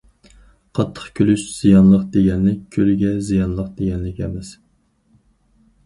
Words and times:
قاتتىق 0.79 1.11
كۈلۈش 1.19 1.43
زىيانلىق 1.57 2.07
دېگەنلىك، 2.17 2.65
كۈلگە 2.79 3.13
زىيانلىق، 3.29 3.71
دېگەنلىك 3.79 4.23
ئەمەس. 4.27 4.55